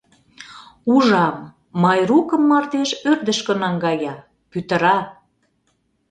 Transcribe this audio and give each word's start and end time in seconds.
Ужам, 0.93 1.35
Майрукым 1.83 2.43
мардеж 2.49 2.89
ӧрдыжкӧ 3.09 3.53
наҥгая, 3.61 4.15
пӱтыра. 4.51 4.97